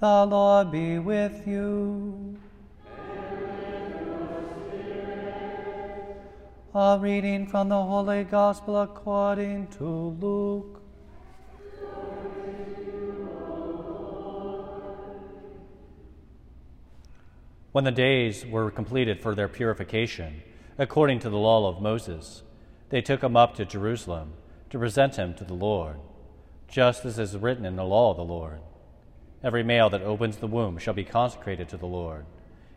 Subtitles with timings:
[0.00, 2.38] The Lord be with you.
[6.74, 10.80] A reading from the Holy Gospel according to Luke.
[17.72, 20.42] When the days were completed for their purification,
[20.78, 22.42] according to the law of Moses,
[22.88, 24.32] they took him up to Jerusalem
[24.70, 25.96] to present him to the Lord,
[26.68, 28.60] just as is written in the law of the Lord.
[29.42, 32.26] Every male that opens the womb shall be consecrated to the Lord,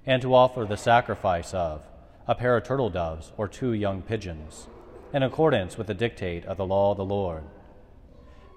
[0.05, 1.83] and to offer the sacrifice of
[2.25, 4.67] a pair of turtle doves or two young pigeons,
[5.13, 7.43] in accordance with the dictate of the law of the Lord.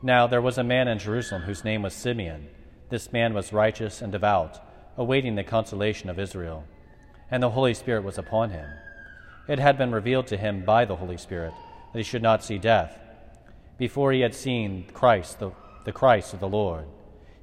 [0.03, 2.47] Now there was a man in Jerusalem whose name was Simeon.
[2.91, 4.61] This man was righteous and devout,
[4.97, 6.63] awaiting the consolation of Israel,
[7.29, 8.69] and the Holy Spirit was upon him.
[9.49, 11.55] It had been revealed to him by the Holy Spirit
[11.93, 13.01] that he should not see death
[13.79, 15.51] before he had seen Christ, the,
[15.85, 16.87] the Christ of the Lord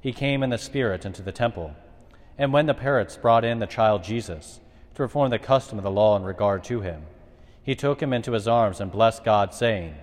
[0.04, 1.74] he came in the Spirit into the temple.
[2.36, 5.90] And when the parents brought in the child Jesus to perform the custom of the
[5.90, 7.04] law in regard to him,
[7.62, 9.94] he took him into his arms and blessed God, saying,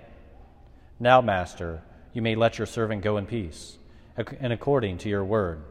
[0.99, 3.77] Now, Master, you may let your servant go in peace,
[4.17, 5.61] and according to your word.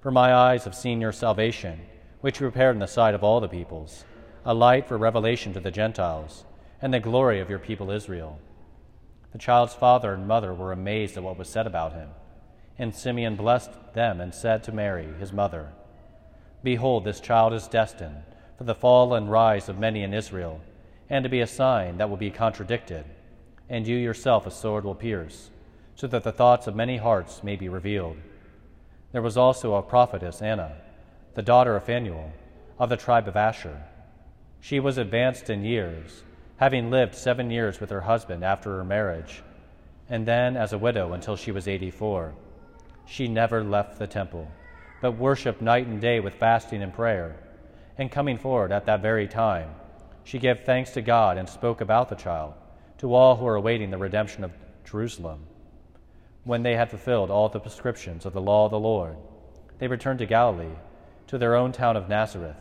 [0.00, 1.80] For my eyes have seen your salvation,
[2.20, 4.04] which you prepared in the sight of all the peoples,
[4.44, 6.44] a light for revelation to the Gentiles,
[6.80, 8.38] and the glory of your people Israel.
[9.32, 12.10] The child's father and mother were amazed at what was said about him.
[12.80, 15.68] And Simeon blessed them and said to Mary, his mother,
[16.64, 18.22] Behold, this child is destined
[18.56, 20.62] for the fall and rise of many in Israel,
[21.10, 23.04] and to be a sign that will be contradicted,
[23.68, 25.50] and you yourself a sword will pierce,
[25.94, 28.16] so that the thoughts of many hearts may be revealed.
[29.12, 30.72] There was also a prophetess, Anna,
[31.34, 32.32] the daughter of Phanuel,
[32.78, 33.82] of the tribe of Asher.
[34.58, 36.22] She was advanced in years,
[36.56, 39.42] having lived seven years with her husband after her marriage,
[40.08, 42.32] and then as a widow until she was eighty four
[43.10, 44.48] she never left the temple,
[45.02, 47.34] but worshiped night and day with fasting and prayer.
[47.98, 49.70] And coming forward at that very time,
[50.22, 52.54] she gave thanks to God and spoke about the child
[52.98, 54.52] to all who were awaiting the redemption of
[54.84, 55.40] Jerusalem.
[56.44, 59.16] When they had fulfilled all the prescriptions of the law of the Lord,
[59.80, 60.76] they returned to Galilee,
[61.26, 62.56] to their own town of Nazareth.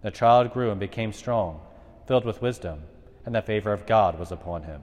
[0.00, 1.60] The child grew and became strong,
[2.06, 2.84] filled with wisdom,
[3.26, 4.80] and the favor of God was upon him.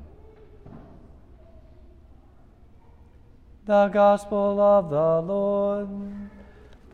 [3.64, 5.88] The Gospel of the Lord.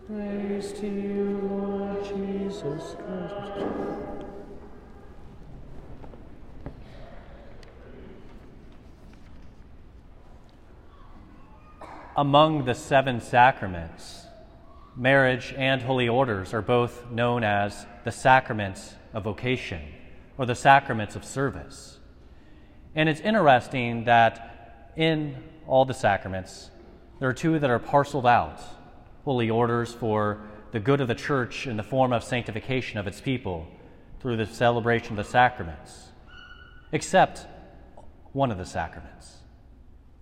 [0.06, 4.26] Praise to you, Lord Jesus Christ.
[12.18, 14.26] Among the seven sacraments,
[14.94, 19.84] marriage and holy orders are both known as the sacraments of vocation
[20.38, 22.00] or the sacraments of service.
[22.94, 26.72] And it's interesting that in all the sacraments.
[27.20, 28.60] There are two that are parceled out
[29.24, 30.40] holy orders for
[30.72, 33.68] the good of the church in the form of sanctification of its people
[34.22, 36.10] through the celebration of the sacraments,
[36.92, 37.46] except
[38.32, 39.38] one of the sacraments.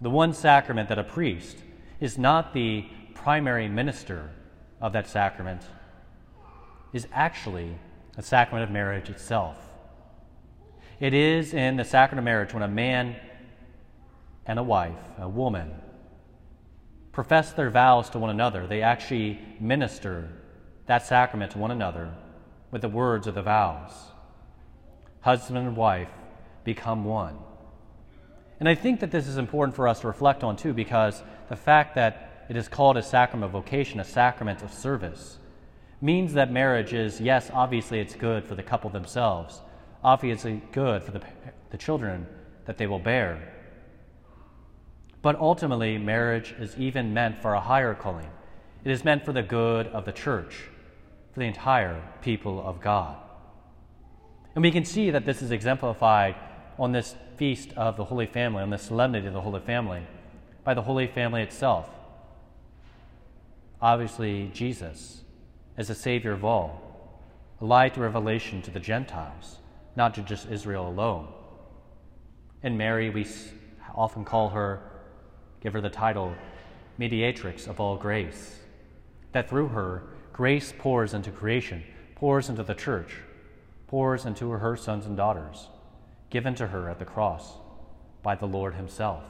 [0.02, 1.58] The one sacrament that a priest
[2.00, 4.32] is not the primary minister
[4.82, 5.62] of that sacrament
[6.92, 7.78] is actually
[8.16, 9.58] the sacrament of marriage itself.
[11.00, 13.16] It is in the sacrament of marriage when a man
[14.46, 15.72] and a wife, a woman,
[17.12, 18.68] profess their vows to one another.
[18.68, 20.30] They actually minister
[20.86, 22.14] that sacrament to one another
[22.72, 23.92] with the words of the vows.
[25.22, 26.10] Husband and wife
[26.64, 27.38] become one.
[28.60, 31.56] And I think that this is important for us to reflect on too, because the
[31.56, 35.40] fact that it is called a sacrament of vocation, a sacrament of service,
[36.02, 39.62] means that marriage is, yes, obviously it's good for the couple themselves,
[40.04, 41.22] obviously good for the,
[41.72, 42.28] the children
[42.66, 43.55] that they will bear,
[45.26, 48.30] but ultimately, marriage is even meant for a higher calling.
[48.84, 50.70] It is meant for the good of the church,
[51.34, 53.18] for the entire people of God.
[54.54, 56.36] And we can see that this is exemplified
[56.78, 60.04] on this feast of the Holy Family, on this solemnity of the Holy Family,
[60.64, 61.90] by the Holy Family itself.
[63.82, 65.24] Obviously, Jesus
[65.76, 67.10] as the Savior of all,
[67.62, 69.58] a light revelation to the Gentiles,
[69.96, 71.30] not to just Israel alone.
[72.62, 73.26] And Mary, we
[73.96, 74.92] often call her
[75.66, 76.32] give her the title
[77.00, 78.60] Mediatrix of all grace.
[79.32, 81.84] That through her, grace pours into creation,
[82.14, 83.16] pours into the church,
[83.88, 85.70] pours into her sons and daughters,
[86.30, 87.54] given to her at the cross
[88.22, 89.24] by the Lord Himself.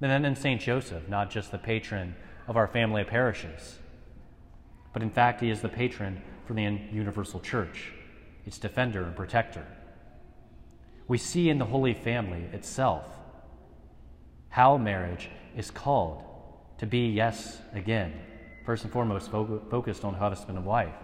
[0.00, 0.60] And then in St.
[0.60, 2.16] Joseph, not just the patron
[2.48, 3.78] of our family of parishes,
[4.92, 7.92] but in fact, he is the patron for the universal church,
[8.44, 9.68] its defender and protector.
[11.06, 13.06] We see in the Holy Family itself
[14.54, 16.22] how marriage is called
[16.78, 18.12] to be, yes, again,
[18.64, 20.94] first and foremost fo- focused on husband and wife,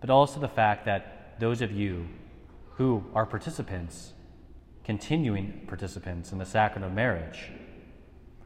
[0.00, 2.08] but also the fact that those of you
[2.70, 4.14] who are participants,
[4.82, 7.52] continuing participants in the sacrament of marriage,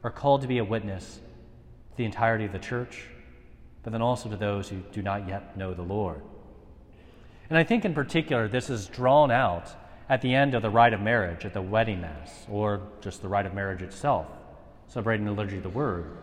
[0.05, 1.21] are called to be a witness
[1.93, 3.07] to the entirety of the church,
[3.83, 6.21] but then also to those who do not yet know the Lord.
[7.49, 9.71] And I think in particular, this is drawn out
[10.11, 13.29] at the end of the rite of marriage, at the wedding mass, or just the
[13.29, 14.27] rite of marriage itself,
[14.89, 16.19] celebrating the liturgy of the word,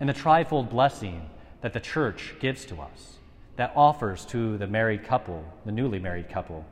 [0.00, 1.30] and the trifold blessing
[1.60, 3.18] that the church gives to us,
[3.54, 6.66] that offers to the married couple, the newly married couple,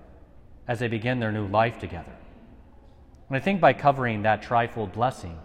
[0.67, 2.17] as they begin their new life together.
[3.28, 5.38] And I think by covering that trifold blessing,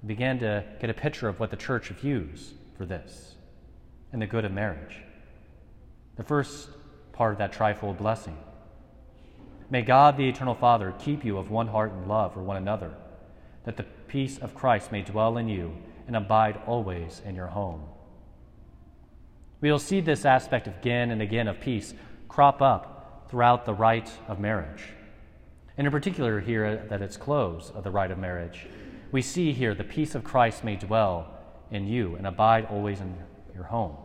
[0.00, 3.34] we began to get a picture of what the church views for this
[4.12, 4.96] and the good of marriage.
[6.14, 6.68] The first
[7.10, 8.36] part of that trifold blessing.
[9.70, 12.92] May God, the Eternal Father, keep you of one heart and love for one another,
[13.64, 15.74] that the peace of Christ may dwell in you
[16.06, 17.82] and abide always in your home.
[19.60, 21.94] We will see this aspect again and again of peace
[22.28, 24.82] crop up throughout the rite of marriage.
[25.76, 28.66] And in particular, here at its close of the rite of marriage,
[29.10, 31.32] we see here the peace of Christ may dwell
[31.70, 33.16] in you and abide always in
[33.54, 33.96] your home.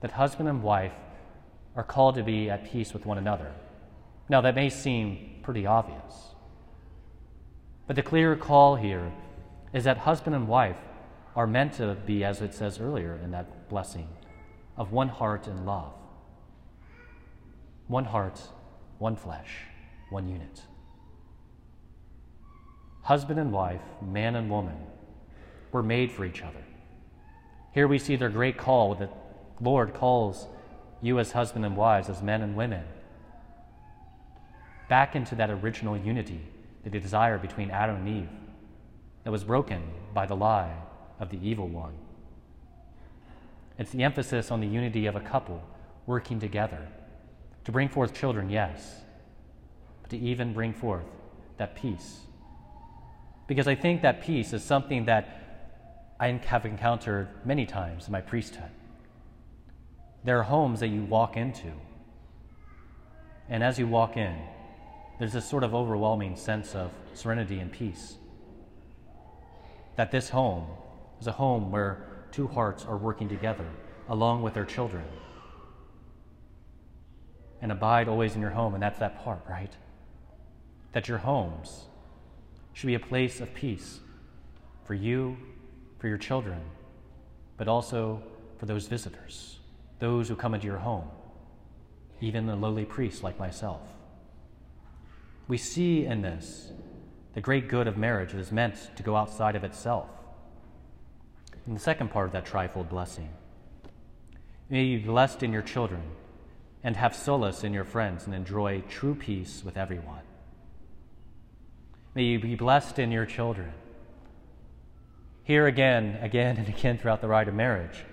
[0.00, 0.92] That husband and wife
[1.76, 3.52] are called to be at peace with one another.
[4.28, 6.34] Now, that may seem pretty obvious.
[7.86, 9.12] But the clear call here
[9.72, 10.78] is that husband and wife
[11.36, 14.08] are meant to be, as it says earlier in that blessing,
[14.76, 15.92] of one heart and love.
[17.86, 18.40] One heart,
[18.98, 19.50] one flesh,
[20.10, 20.62] one unit.
[23.02, 24.78] Husband and wife, man and woman,
[25.70, 26.64] were made for each other.
[27.72, 29.12] Here we see their great call that
[29.60, 30.48] Lord calls
[31.02, 32.84] you as husband and wives, as men and women,
[34.88, 36.40] back into that original unity
[36.90, 38.28] the desire between Adam and Eve
[39.24, 39.82] that was broken
[40.14, 40.72] by the lie
[41.18, 41.94] of the evil one.
[43.76, 45.62] It's the emphasis on the unity of a couple
[46.06, 46.86] working together
[47.64, 49.00] to bring forth children, yes,
[50.02, 51.04] but to even bring forth
[51.56, 52.20] that peace.
[53.48, 58.20] Because I think that peace is something that I have encountered many times in my
[58.20, 58.70] priesthood.
[60.26, 61.70] There are homes that you walk into,
[63.48, 64.36] and as you walk in,
[65.20, 68.16] there's this sort of overwhelming sense of serenity and peace.
[69.94, 70.66] That this home
[71.20, 73.68] is a home where two hearts are working together
[74.08, 75.04] along with their children.
[77.62, 79.76] And abide always in your home, and that's that part, right?
[80.90, 81.84] That your homes
[82.72, 84.00] should be a place of peace
[84.82, 85.36] for you,
[86.00, 86.62] for your children,
[87.56, 88.20] but also
[88.58, 89.60] for those visitors
[89.98, 91.08] those who come into your home,
[92.20, 93.80] even the lowly priest like myself.
[95.48, 96.72] We see in this
[97.34, 100.08] the great good of marriage that is meant to go outside of itself.
[101.66, 103.28] In the second part of that trifold blessing,
[104.70, 106.02] may you be blessed in your children
[106.82, 110.22] and have solace in your friends and enjoy true peace with everyone.
[112.14, 113.72] May you be blessed in your children.
[115.42, 118.04] Here again, again, and again throughout the rite of marriage,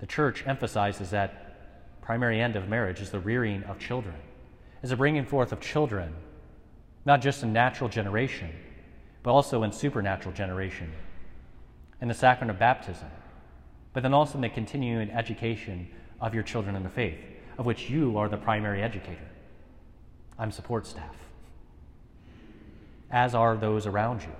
[0.00, 4.16] the church emphasizes that primary end of marriage is the rearing of children,
[4.82, 6.14] is the bringing forth of children,
[7.04, 8.50] not just in natural generation,
[9.22, 10.90] but also in supernatural generation,
[12.00, 13.08] in the sacrament of baptism,
[13.92, 15.88] but then also in the continuing education
[16.20, 17.18] of your children in the faith,
[17.58, 19.28] of which you are the primary educator.
[20.38, 21.16] I'm support staff,
[23.10, 24.32] as are those around you.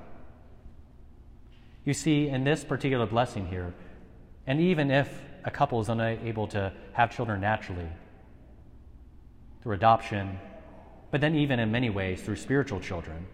[1.84, 3.74] You see, in this particular blessing here,
[4.46, 7.88] and even if a couple is unable to have children naturally
[9.62, 10.38] through adoption,
[11.10, 13.26] but then even in many ways through spiritual children,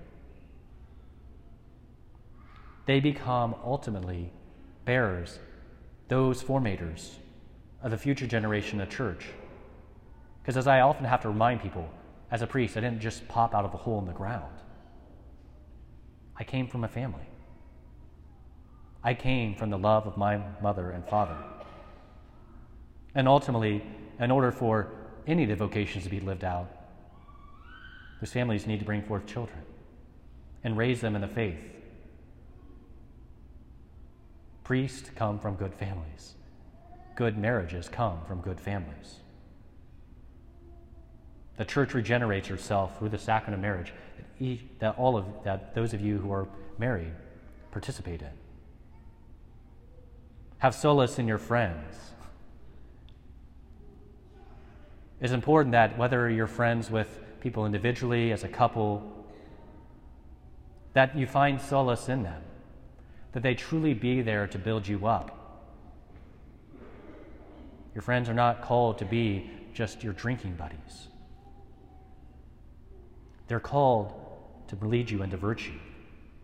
[2.87, 4.33] they become ultimately
[4.85, 5.39] bearers,
[6.09, 7.17] those formators
[7.83, 9.27] of the future generation of church.
[10.41, 11.89] Because as I often have to remind people,
[12.31, 14.53] as a priest, I didn't just pop out of a hole in the ground.
[16.37, 17.27] I came from a family.
[19.03, 21.37] I came from the love of my mother and father.
[23.17, 23.83] And ultimately,
[24.21, 24.89] in order for
[25.27, 26.71] any of the vocations to be lived out,
[28.21, 29.59] those families need to bring forth children
[30.63, 31.59] and raise them in the faith.
[34.65, 36.35] Priests come from good families.
[37.15, 39.21] Good marriages come from good families.
[41.57, 45.75] The church regenerates herself through the sacrament of marriage that, each, that all of that
[45.75, 46.47] those of you who are
[46.79, 47.13] married
[47.71, 48.29] participate in.
[50.59, 52.13] Have solace in your friends
[55.21, 59.27] It's important that whether you're friends with people individually, as a couple,
[60.93, 62.43] that you find solace in them,
[63.33, 65.37] that they truly be there to build you up,
[67.97, 71.09] Your friends are not called to be just your drinking buddies.
[73.49, 74.13] They're called
[74.69, 75.79] to lead you into virtue,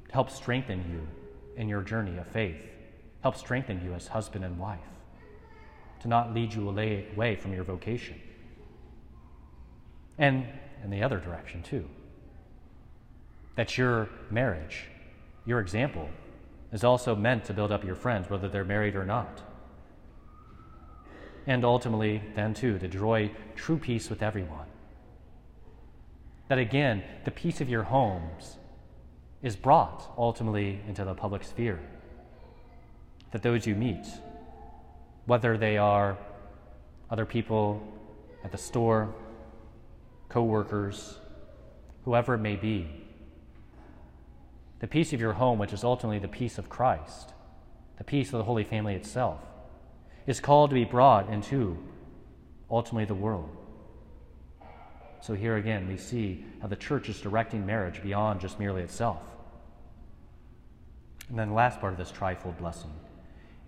[0.07, 1.07] to help strengthen you
[1.61, 2.57] in your journey of faith,
[3.23, 4.81] help strengthen you as husband and wife,
[6.01, 8.19] to not lead you away from your vocation.
[10.19, 10.47] And
[10.85, 11.89] in the other direction, too.
[13.57, 14.85] That your marriage,
[15.45, 16.09] your example,
[16.73, 19.43] is also meant to build up your friends, whether they're married or not.
[21.47, 24.67] And ultimately, then, too, to enjoy true peace with everyone.
[26.49, 28.59] That again, the peace of your homes
[29.43, 31.81] is brought ultimately into the public sphere.
[33.33, 34.07] That those you meet,
[35.27, 36.17] whether they are
[37.11, 37.83] other people
[38.45, 39.15] at the store,
[40.33, 41.19] co workers,
[42.07, 42.89] whoever it may be,
[44.79, 47.35] the peace of your home, which is ultimately the peace of Christ,
[47.99, 49.41] the peace of the Holy Family itself,
[50.27, 51.77] is called to be brought into
[52.71, 53.55] ultimately the world.
[55.21, 59.21] So here again, we see how the church is directing marriage beyond just merely itself.
[61.29, 62.91] And then the last part of this trifold blessing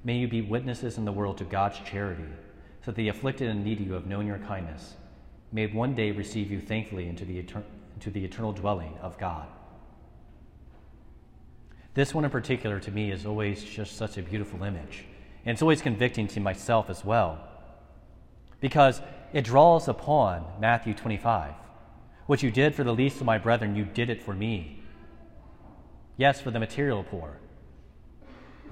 [0.02, 2.25] may you be witnesses in the world to God's charity,
[2.85, 4.94] so that the afflicted and needy who have known your kindness
[5.54, 9.46] may one day receive you thankfully into the, into the eternal dwelling of God.
[11.94, 15.04] This one in particular to me is always just such a beautiful image.
[15.46, 17.38] And it's always convicting to myself as well.
[18.61, 19.00] Because
[19.32, 21.52] it draws upon Matthew 25.
[22.26, 24.82] What you did for the least of my brethren, you did it for me.
[26.16, 27.38] Yes, for the material poor.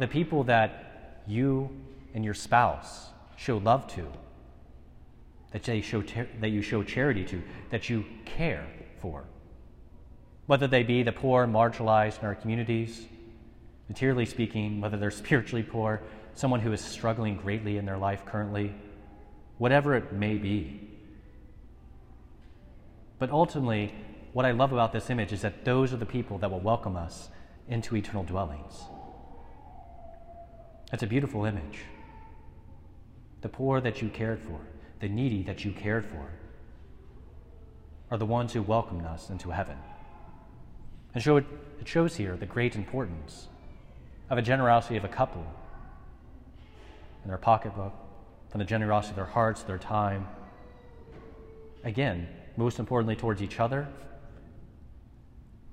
[0.00, 1.70] The people that you
[2.12, 4.08] and your spouse show love to,
[5.52, 8.66] that, they show ter- that you show charity to, that you care
[9.00, 9.24] for.
[10.46, 13.06] Whether they be the poor, marginalized in our communities,
[13.88, 16.00] materially speaking, whether they're spiritually poor,
[16.34, 18.74] someone who is struggling greatly in their life currently,
[19.58, 20.88] whatever it may be.
[23.18, 23.94] But ultimately,
[24.32, 26.96] what I love about this image is that those are the people that will welcome
[26.96, 27.28] us
[27.68, 28.82] into eternal dwellings.
[30.92, 31.80] It's a beautiful image.
[33.42, 34.60] The poor that you cared for,
[35.02, 36.30] the needy that you cared for,
[38.12, 39.76] are the ones who welcomed us into heaven.
[41.12, 41.44] And so it,
[41.84, 43.48] shows here the great importance
[44.30, 45.44] of a generosity of a couple
[47.24, 47.92] in their pocketbook,
[48.48, 50.28] from the generosity of their hearts, their time.
[51.82, 53.88] Again, most importantly, towards each other,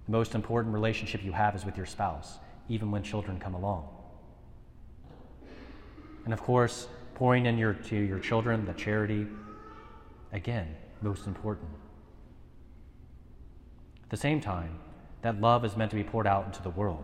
[0.07, 3.87] the most important relationship you have is with your spouse, even when children come along.
[6.25, 6.87] And of course,
[7.19, 9.27] pouring in your, to your children, the charity,
[10.31, 11.67] again, most important.
[14.05, 14.79] At the same time,
[15.21, 17.03] that love is meant to be poured out into the world,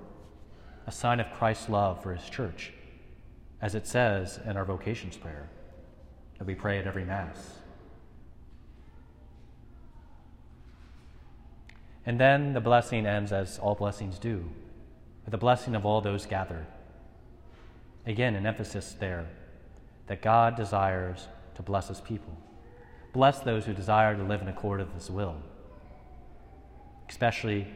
[0.87, 2.71] a sign of Christ's love for his church,
[3.61, 5.49] as it says in our vocations prayer
[6.37, 7.57] that we pray at every Mass.
[12.05, 14.49] And then the blessing ends as all blessings do,
[15.25, 16.67] with the blessing of all those gathered.
[18.05, 19.27] Again, an emphasis there
[20.07, 22.35] that God desires to bless his people.
[23.13, 25.35] Bless those who desire to live in accord with his will,
[27.09, 27.67] especially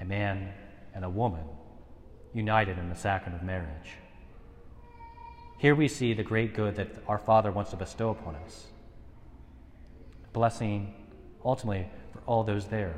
[0.00, 0.52] a man
[0.94, 1.44] and a woman
[2.34, 3.96] united in the sacrament of marriage.
[5.58, 8.66] Here we see the great good that our Father wants to bestow upon us.
[10.32, 10.94] Blessing,
[11.44, 12.94] ultimately, for all those there.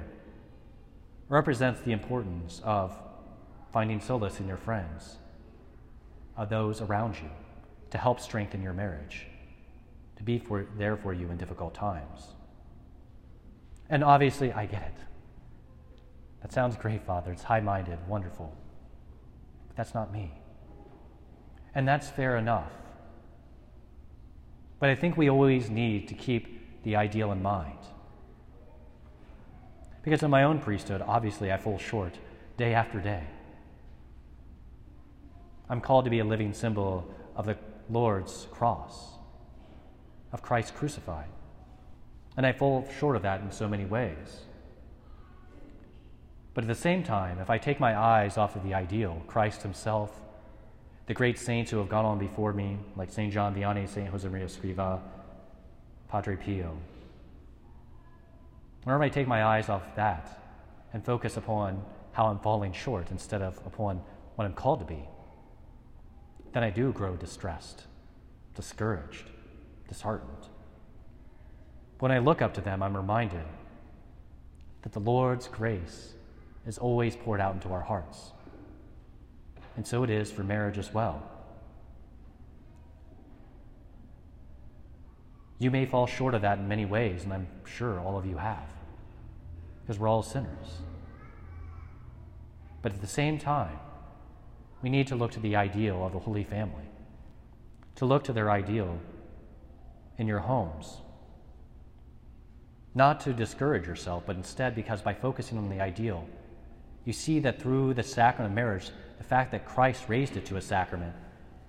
[1.28, 2.92] represents the importance of
[3.72, 5.16] finding solace in your friends,
[6.36, 7.30] of those around you,
[7.92, 9.26] to help strengthen your marriage,
[10.16, 12.28] to be for, there for you in difficult times.
[13.90, 15.04] And obviously, I get it.
[16.40, 17.32] That sounds great, Father.
[17.32, 18.56] It's high minded, wonderful.
[19.68, 20.32] But that's not me.
[21.74, 22.72] And that's fair enough.
[24.80, 27.78] But I think we always need to keep the ideal in mind.
[30.02, 32.14] Because in my own priesthood, obviously, I fall short
[32.56, 33.24] day after day.
[35.68, 37.56] I'm called to be a living symbol of the
[37.90, 39.12] Lord's cross,
[40.32, 41.28] of Christ crucified.
[42.36, 44.40] And I fall short of that in so many ways.
[46.54, 49.62] But at the same time, if I take my eyes off of the ideal, Christ
[49.62, 50.20] Himself,
[51.06, 53.32] the great saints who have gone on before me, like St.
[53.32, 54.10] John Vianney, St.
[54.10, 55.00] Josemaria Escriva,
[56.08, 56.76] Padre Pio,
[58.84, 60.40] whenever I take my eyes off that
[60.92, 64.02] and focus upon how I'm falling short instead of upon
[64.36, 65.08] what I'm called to be,
[66.52, 67.84] then I do grow distressed,
[68.54, 69.30] discouraged,
[69.88, 70.48] disheartened.
[71.98, 73.44] When I look up to them, I'm reminded
[74.82, 76.14] that the Lord's grace
[76.66, 78.32] is always poured out into our hearts.
[79.76, 81.22] And so it is for marriage as well.
[85.58, 88.36] You may fall short of that in many ways, and I'm sure all of you
[88.36, 88.68] have,
[89.80, 90.80] because we're all sinners.
[92.82, 93.78] But at the same time,
[94.82, 96.84] we need to look to the ideal of the Holy Family,
[97.94, 98.98] to look to their ideal
[100.18, 100.98] in your homes.
[102.94, 106.26] Not to discourage yourself, but instead because by focusing on the ideal,
[107.04, 110.56] you see that through the sacrament of marriage, the fact that Christ raised it to
[110.56, 111.14] a sacrament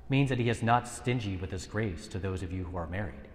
[0.10, 2.88] means that he is not stingy with his grace to those of you who are
[2.88, 3.28] married,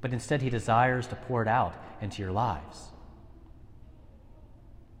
[0.00, 2.88] but instead he desires to pour it out into your lives.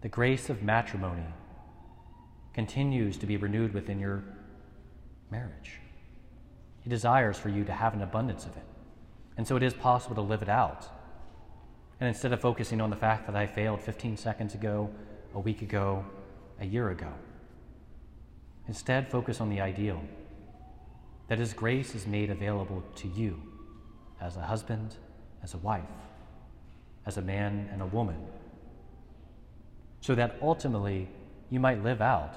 [0.02, 1.26] The grace of matrimony
[2.54, 4.22] continues to be renewed within your
[5.30, 5.78] marriage.
[6.82, 8.64] He desires for you to have an abundance of it.
[9.36, 10.88] And so it is possible to live it out.
[12.00, 14.90] And instead of focusing on the fact that I failed 15 seconds ago,
[15.34, 16.04] a week ago,
[16.60, 17.12] a year ago,
[18.66, 20.02] instead focus on the ideal
[21.28, 23.40] that His grace is made available to you
[24.20, 24.96] as a husband,
[25.42, 25.84] as a wife,
[27.06, 28.16] as a man and a woman,
[30.00, 31.08] so that ultimately
[31.50, 32.34] you might live out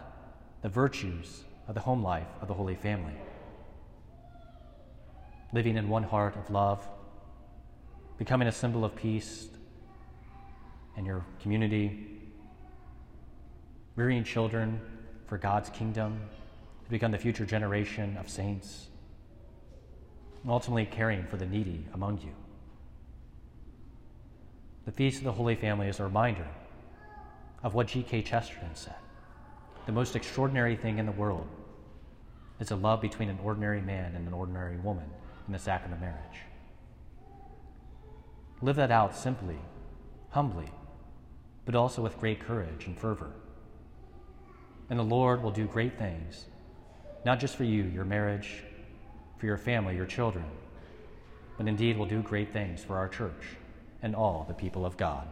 [0.63, 3.13] the virtues of the home life of the Holy Family.
[5.53, 6.85] Living in one heart of love,
[8.17, 9.47] becoming a symbol of peace
[10.97, 12.21] in your community,
[13.95, 14.81] rearing children
[15.27, 16.19] for God's kingdom,
[16.83, 18.87] to become the future generation of saints,
[20.41, 22.33] and ultimately caring for the needy among you.
[24.85, 26.47] The Feast of the Holy Family is a reminder
[27.63, 28.21] of what G.K.
[28.21, 28.95] Chesterton said.
[29.85, 31.47] The most extraordinary thing in the world
[32.59, 35.09] is a love between an ordinary man and an ordinary woman
[35.47, 36.39] in the sacrament of marriage.
[38.61, 39.57] Live that out simply,
[40.29, 40.71] humbly,
[41.65, 43.31] but also with great courage and fervor.
[44.89, 46.45] And the Lord will do great things,
[47.25, 48.63] not just for you, your marriage,
[49.37, 50.45] for your family, your children,
[51.57, 53.57] but indeed will do great things for our church
[54.01, 55.27] and all the people of God.